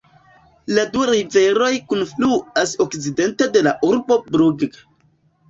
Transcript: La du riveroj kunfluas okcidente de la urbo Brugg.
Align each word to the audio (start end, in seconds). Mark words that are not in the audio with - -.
La 0.77 0.85
du 0.95 1.03
riveroj 1.09 1.67
kunfluas 1.91 2.73
okcidente 2.87 3.51
de 3.59 3.65
la 3.69 3.75
urbo 3.91 4.21
Brugg. 4.33 4.67